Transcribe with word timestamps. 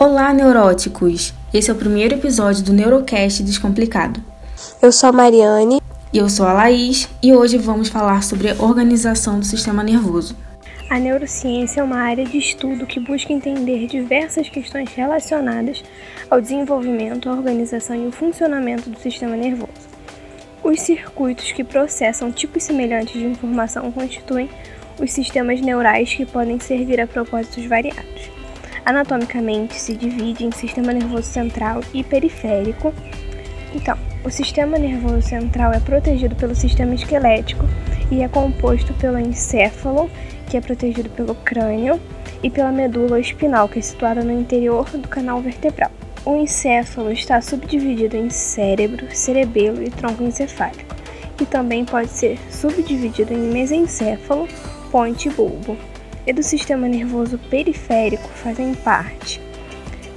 Olá, 0.00 0.32
neuróticos! 0.32 1.34
Esse 1.52 1.70
é 1.70 1.72
o 1.72 1.76
primeiro 1.76 2.14
episódio 2.14 2.62
do 2.62 2.72
Neurocast 2.72 3.42
Descomplicado. 3.42 4.22
Eu 4.80 4.92
sou 4.92 5.08
a 5.08 5.12
Mariane. 5.12 5.82
E 6.12 6.18
eu 6.18 6.28
sou 6.28 6.46
a 6.46 6.52
Laís, 6.52 7.08
e 7.20 7.34
hoje 7.34 7.58
vamos 7.58 7.88
falar 7.88 8.22
sobre 8.22 8.48
a 8.48 8.54
organização 8.62 9.40
do 9.40 9.44
sistema 9.44 9.82
nervoso. 9.82 10.36
A 10.88 11.00
neurociência 11.00 11.80
é 11.80 11.82
uma 11.82 11.98
área 11.98 12.24
de 12.24 12.38
estudo 12.38 12.86
que 12.86 13.00
busca 13.00 13.32
entender 13.32 13.88
diversas 13.88 14.48
questões 14.48 14.88
relacionadas 14.92 15.82
ao 16.30 16.40
desenvolvimento, 16.40 17.28
à 17.28 17.32
organização 17.32 17.96
e 17.96 18.06
ao 18.06 18.12
funcionamento 18.12 18.88
do 18.88 19.00
sistema 19.00 19.34
nervoso. 19.34 19.88
Os 20.62 20.80
circuitos 20.80 21.50
que 21.50 21.64
processam 21.64 22.30
tipos 22.30 22.62
semelhantes 22.62 23.14
de 23.14 23.26
informação 23.26 23.90
constituem 23.90 24.48
os 25.00 25.10
sistemas 25.10 25.60
neurais 25.60 26.14
que 26.14 26.24
podem 26.24 26.60
servir 26.60 27.00
a 27.00 27.06
propósitos 27.08 27.66
variados. 27.66 28.37
Anatomicamente, 28.88 29.78
se 29.78 29.94
divide 29.94 30.46
em 30.46 30.50
sistema 30.50 30.94
nervoso 30.94 31.24
central 31.24 31.82
e 31.92 32.02
periférico. 32.02 32.94
Então, 33.74 33.98
o 34.24 34.30
sistema 34.30 34.78
nervoso 34.78 35.20
central 35.20 35.74
é 35.74 35.78
protegido 35.78 36.34
pelo 36.34 36.54
sistema 36.54 36.94
esquelético 36.94 37.66
e 38.10 38.22
é 38.22 38.28
composto 38.28 38.94
pelo 38.94 39.18
encéfalo, 39.18 40.10
que 40.48 40.56
é 40.56 40.60
protegido 40.62 41.10
pelo 41.10 41.34
crânio, 41.34 42.00
e 42.42 42.48
pela 42.48 42.72
medula 42.72 43.20
espinal, 43.20 43.68
que 43.68 43.78
é 43.78 43.82
situada 43.82 44.24
no 44.24 44.32
interior 44.32 44.88
do 44.88 45.06
canal 45.06 45.38
vertebral. 45.42 45.90
O 46.24 46.36
encéfalo 46.36 47.12
está 47.12 47.42
subdividido 47.42 48.16
em 48.16 48.30
cérebro, 48.30 49.14
cerebelo 49.14 49.82
e 49.82 49.90
tronco 49.90 50.22
encefálico, 50.22 50.96
e 51.38 51.44
também 51.44 51.84
pode 51.84 52.08
ser 52.08 52.38
subdividido 52.50 53.34
em 53.34 53.52
mesencéfalo, 53.52 54.48
ponte 54.90 55.28
e 55.28 55.30
bulbo 55.30 55.76
e 56.28 56.32
do 56.32 56.42
sistema 56.42 56.86
nervoso 56.86 57.38
periférico 57.50 58.28
fazem 58.28 58.74
parte 58.74 59.40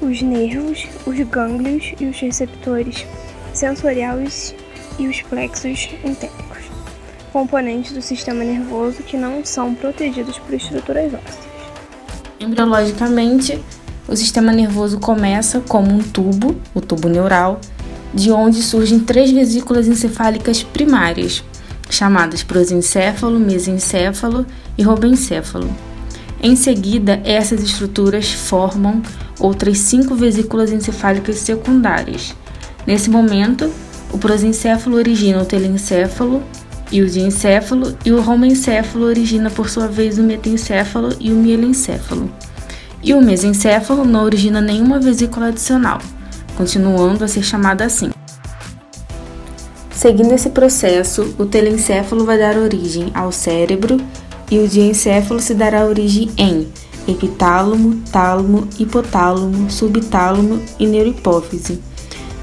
os 0.01 0.21
nervos, 0.21 0.85
os 1.05 1.17
gânglios 1.29 1.93
e 1.99 2.05
os 2.05 2.19
receptores 2.19 3.05
sensoriais 3.53 4.53
e 4.99 5.07
os 5.07 5.21
plexos 5.21 5.89
entéricos, 6.03 6.57
componentes 7.31 7.93
do 7.93 8.01
sistema 8.01 8.43
nervoso 8.43 9.03
que 9.03 9.15
não 9.15 9.45
são 9.45 9.73
protegidos 9.73 10.37
por 10.39 10.53
estruturas 10.53 11.13
ósseas. 11.13 11.51
Embriologicamente, 12.39 13.63
o 14.07 14.15
sistema 14.15 14.51
nervoso 14.51 14.99
começa 14.99 15.61
como 15.61 15.93
um 15.93 15.99
tubo, 15.99 16.59
o 16.73 16.81
tubo 16.81 17.07
neural, 17.07 17.61
de 18.13 18.31
onde 18.31 18.61
surgem 18.61 18.99
três 18.99 19.31
vesículas 19.31 19.87
encefálicas 19.87 20.63
primárias, 20.63 21.43
chamadas 21.89 22.43
prosencéfalo, 22.43 23.39
mesencéfalo 23.39 24.45
e 24.77 24.83
robencéfalo. 24.83 25.69
Em 26.43 26.55
seguida, 26.55 27.21
essas 27.23 27.61
estruturas 27.61 28.31
formam 28.31 29.03
outras 29.39 29.77
cinco 29.77 30.15
vesículas 30.15 30.71
encefálicas 30.71 31.37
secundárias. 31.37 32.35
Nesse 32.87 33.11
momento, 33.11 33.71
o 34.11 34.17
prosencéfalo 34.17 34.97
origina 34.97 35.39
o 35.39 35.45
telencéfalo 35.45 36.41
e 36.91 36.99
o 37.01 37.07
diencéfalo, 37.07 37.95
e 38.03 38.11
o 38.11 38.19
romencéfalo 38.19 39.05
origina 39.05 39.51
por 39.51 39.69
sua 39.69 39.87
vez 39.87 40.17
o 40.17 40.23
metencéfalo 40.23 41.15
e 41.19 41.31
o 41.31 41.35
mielencéfalo. 41.35 42.29
E 43.03 43.13
o 43.13 43.21
mesencéfalo 43.21 44.03
não 44.03 44.23
origina 44.23 44.59
nenhuma 44.59 44.99
vesícula 44.99 45.47
adicional, 45.47 45.99
continuando 46.57 47.23
a 47.23 47.27
ser 47.27 47.43
chamada 47.43 47.85
assim. 47.85 48.09
Seguindo 49.91 50.33
esse 50.33 50.49
processo, 50.49 51.35
o 51.37 51.45
telencéfalo 51.45 52.25
vai 52.25 52.39
dar 52.39 52.57
origem 52.57 53.11
ao 53.13 53.31
cérebro 53.31 53.97
e 54.51 54.59
o 54.59 54.67
diencéfalo 54.67 55.39
se 55.39 55.53
dará 55.53 55.85
origem 55.85 56.29
em 56.37 56.67
epitálamo, 57.07 58.01
tálamo, 58.11 58.67
hipotálamo, 58.77 59.71
subtálamo 59.71 60.61
e 60.77 60.85
neurohipófise. 60.85 61.79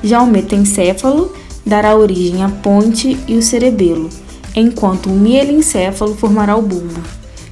Já 0.02 0.22
o 0.22 0.26
metencéfalo 0.26 1.32
dará 1.64 1.94
origem 1.94 2.42
à 2.42 2.48
ponte 2.48 3.18
e 3.28 3.36
o 3.36 3.42
cerebelo, 3.42 4.08
enquanto 4.56 5.10
o 5.10 5.12
mielencéfalo 5.12 6.14
formará 6.14 6.56
o 6.56 6.62
bulbo. 6.62 7.00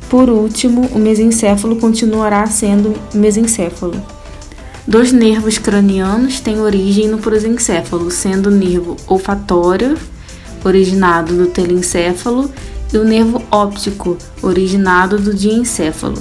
Por 0.09 0.31
último, 0.31 0.89
o 0.95 0.99
mesencéfalo 0.99 1.77
continuará 1.77 2.47
sendo 2.47 2.95
mesencéfalo. 3.13 4.01
Dois 4.87 5.13
nervos 5.13 5.59
cranianos 5.59 6.41
têm 6.41 6.61
origem 6.61 7.09
no 7.09 7.19
prosencéfalo, 7.19 8.11
sendo 8.11 8.47
o 8.47 8.53
nervo 8.53 8.97
olfatório, 9.09 9.99
originado 10.65 11.35
do 11.35 11.47
telencéfalo, 11.49 12.49
e 12.93 12.99
o 12.99 13.05
nervo 13.05 13.43
óptico, 13.51 14.17
originado 14.43 15.19
do 15.19 15.35
diencéfalo. 15.35 16.19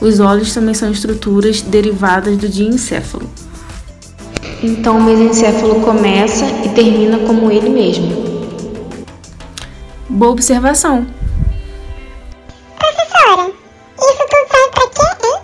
Os 0.00 0.20
olhos 0.20 0.52
também 0.52 0.74
são 0.74 0.90
estruturas 0.90 1.62
derivadas 1.62 2.36
do 2.36 2.48
diencéfalo. 2.48 3.28
Então, 4.62 4.98
o 4.98 5.02
mesencéfalo 5.02 5.80
começa 5.80 6.44
e 6.64 6.68
termina 6.70 7.18
como 7.18 7.50
ele 7.50 7.68
mesmo. 7.68 8.26
Boa 10.08 10.32
observação! 10.32 11.06
Professora, 12.78 13.52
isso 13.98 14.26
tudo 14.30 14.46
serve 14.50 14.70
para 14.70 14.88
quê, 14.88 15.26
hein? 15.26 15.40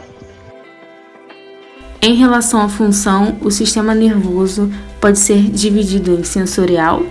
Em 2.01 2.15
relação 2.15 2.61
à 2.61 2.69
função, 2.69 3.37
o 3.43 3.51
sistema 3.51 3.95
nervoso 3.95 4.71
pode 5.01 5.19
ser 5.19 5.51
dividido 5.51 6.13
em 6.15 6.25
sensorial, 6.25 7.03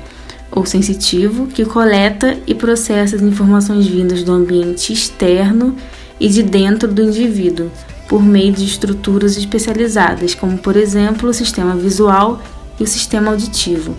ou 0.52 0.66
sensitivo 0.66 1.48
que 1.48 1.64
coleta 1.64 2.38
e 2.46 2.54
processa 2.54 3.16
as 3.16 3.22
informações 3.22 3.88
vindas 3.88 4.24
do 4.24 4.34
ambiente 4.34 4.92
externo 4.92 5.76
e 6.20 6.28
de 6.28 6.44
dentro 6.44 6.92
do 6.92 7.02
indivíduo, 7.02 7.72
por 8.08 8.22
meio 8.22 8.52
de 8.52 8.66
estruturas 8.66 9.38
especializadas, 9.38 10.36
como 10.36 10.58
por 10.58 10.76
exemplo 10.76 11.30
o 11.30 11.34
sistema 11.34 11.76
visual 11.76 12.42
e 12.80 12.84
o 12.84 12.88
sistema 12.88 13.32
auditivo. 13.32 13.96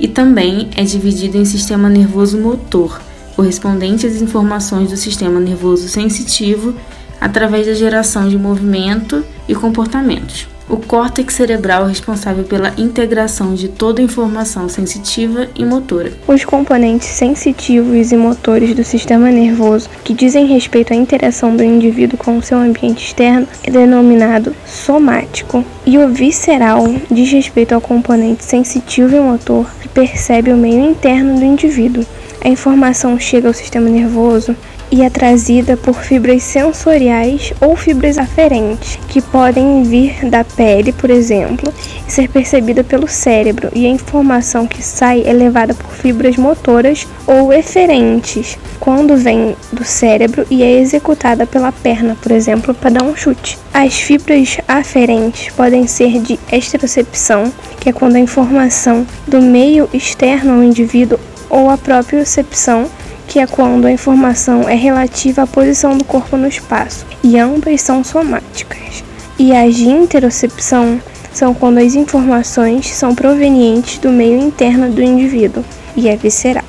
E 0.00 0.08
também 0.08 0.70
é 0.76 0.82
dividido 0.82 1.36
em 1.36 1.44
sistema 1.44 1.88
nervoso 1.88 2.38
motor, 2.38 3.00
correspondente 3.36 4.06
às 4.06 4.20
informações 4.20 4.90
do 4.90 4.96
sistema 4.96 5.38
nervoso 5.38 5.88
sensitivo 5.88 6.74
através 7.20 7.66
da 7.66 7.74
geração 7.74 8.28
de 8.28 8.36
movimento 8.36 9.24
e 9.48 9.54
comportamentos. 9.54 10.53
O 10.68 10.78
córtex 10.78 11.34
cerebral 11.34 11.86
responsável 11.86 12.44
pela 12.44 12.72
integração 12.78 13.54
de 13.54 13.68
toda 13.68 14.00
a 14.00 14.04
informação 14.04 14.66
sensitiva 14.66 15.46
e 15.54 15.62
motora. 15.62 16.12
Os 16.26 16.42
componentes 16.44 17.08
sensitivos 17.08 18.12
e 18.12 18.16
motores 18.16 18.74
do 18.74 18.82
sistema 18.82 19.30
nervoso 19.30 19.90
que 20.02 20.14
dizem 20.14 20.46
respeito 20.46 20.94
à 20.94 20.96
interação 20.96 21.54
do 21.54 21.62
indivíduo 21.62 22.18
com 22.18 22.38
o 22.38 22.42
seu 22.42 22.56
ambiente 22.56 23.04
externo 23.04 23.46
é 23.62 23.70
denominado 23.70 24.56
somático, 24.66 25.62
e 25.84 25.98
o 25.98 26.08
visceral 26.08 26.86
diz 27.10 27.30
respeito 27.30 27.74
ao 27.74 27.80
componente 27.80 28.42
sensitivo 28.42 29.14
e 29.14 29.20
motor 29.20 29.70
que 29.82 29.88
percebe 29.88 30.50
o 30.50 30.56
meio 30.56 30.82
interno 30.82 31.38
do 31.38 31.44
indivíduo. 31.44 32.06
A 32.42 32.48
informação 32.48 33.18
chega 33.18 33.48
ao 33.48 33.54
sistema 33.54 33.88
nervoso 33.88 34.56
e 34.94 35.02
é 35.02 35.10
trazida 35.10 35.76
por 35.76 36.04
fibras 36.04 36.44
sensoriais 36.44 37.52
ou 37.60 37.74
fibras 37.74 38.16
aferentes, 38.16 38.96
que 39.08 39.20
podem 39.20 39.82
vir 39.82 40.24
da 40.30 40.44
pele, 40.44 40.92
por 40.92 41.10
exemplo, 41.10 41.74
e 42.06 42.12
ser 42.12 42.28
percebida 42.28 42.84
pelo 42.84 43.08
cérebro, 43.08 43.70
e 43.74 43.86
a 43.86 43.88
informação 43.88 44.68
que 44.68 44.80
sai 44.80 45.24
é 45.26 45.32
levada 45.32 45.74
por 45.74 45.90
fibras 45.90 46.36
motoras 46.36 47.08
ou 47.26 47.52
eferentes, 47.52 48.56
quando 48.78 49.16
vem 49.16 49.56
do 49.72 49.82
cérebro 49.82 50.46
e 50.48 50.62
é 50.62 50.78
executada 50.78 51.44
pela 51.44 51.72
perna, 51.72 52.16
por 52.22 52.30
exemplo, 52.30 52.72
para 52.72 52.90
dar 52.90 53.02
um 53.02 53.16
chute. 53.16 53.58
As 53.72 53.94
fibras 53.94 54.58
aferentes 54.68 55.52
podem 55.56 55.88
ser 55.88 56.20
de 56.20 56.38
exterocepção, 56.52 57.52
que 57.80 57.88
é 57.88 57.92
quando 57.92 58.14
a 58.14 58.20
informação 58.20 59.04
do 59.26 59.42
meio 59.42 59.88
externo 59.92 60.54
ao 60.54 60.62
indivíduo 60.62 61.18
ou 61.50 61.68
a 61.68 61.76
propriocepção 61.76 62.88
que 63.26 63.38
é 63.38 63.46
quando 63.46 63.86
a 63.86 63.92
informação 63.92 64.68
é 64.68 64.74
relativa 64.74 65.42
à 65.42 65.46
posição 65.46 65.96
do 65.96 66.04
corpo 66.04 66.36
no 66.36 66.46
espaço, 66.46 67.06
e 67.22 67.38
ambas 67.38 67.80
são 67.80 68.04
somáticas. 68.04 69.04
E 69.38 69.54
as 69.54 69.74
de 69.74 69.88
interocepção 69.88 71.00
são 71.32 71.52
quando 71.52 71.78
as 71.78 71.94
informações 71.94 72.88
são 72.94 73.14
provenientes 73.14 73.98
do 73.98 74.10
meio 74.10 74.38
interno 74.38 74.90
do 74.90 75.02
indivíduo, 75.02 75.64
e 75.96 76.08
é 76.08 76.16
visceral. 76.16 76.64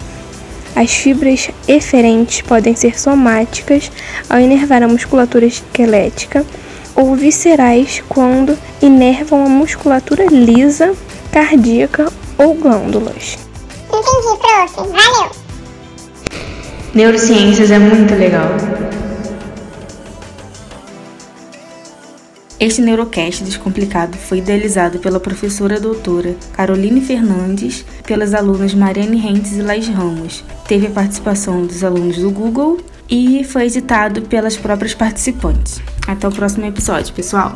As 0.75 0.91
fibras 0.91 1.49
eferentes 1.67 2.41
podem 2.41 2.75
ser 2.75 2.99
somáticas 2.99 3.89
ao 4.29 4.39
inervar 4.39 4.83
a 4.83 4.87
musculatura 4.87 5.45
esquelética 5.45 6.45
ou 6.95 7.15
viscerais 7.15 8.03
quando 8.09 8.57
inervam 8.81 9.45
a 9.45 9.49
musculatura 9.49 10.25
lisa, 10.25 10.93
cardíaca 11.31 12.11
ou 12.37 12.55
glândulas. 12.55 13.37
Entendi, 13.87 14.37
prof. 14.39 14.89
Valeu! 14.89 15.44
Neurociências 16.95 17.71
é 17.71 17.77
muito 17.77 18.15
legal. 18.15 18.55
Este 22.57 22.81
Neurocast 22.81 23.43
Descomplicado 23.43 24.17
foi 24.17 24.37
idealizado 24.37 24.99
pela 24.99 25.19
professora 25.19 25.77
doutora 25.77 26.37
Caroline 26.53 27.01
Fernandes 27.01 27.85
pelas 28.07 28.33
alunas 28.33 28.73
Mariane 28.73 29.17
Rentes 29.17 29.57
e 29.57 29.61
Laís 29.61 29.89
Ramos. 29.89 30.41
Teve 30.69 30.87
a 30.87 30.91
participação 30.91 31.65
dos 31.65 31.83
alunos 31.83 32.15
do 32.15 32.31
Google 32.31 32.79
e 33.09 33.43
foi 33.43 33.65
editado 33.65 34.21
pelas 34.21 34.55
próprias 34.55 34.93
participantes. 34.93 35.81
Até 36.07 36.25
o 36.25 36.31
próximo 36.31 36.65
episódio, 36.65 37.13
pessoal! 37.13 37.51